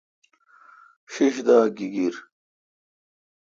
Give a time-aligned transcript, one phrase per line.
[1.11, 2.15] ݭݭ دا گیگیر۔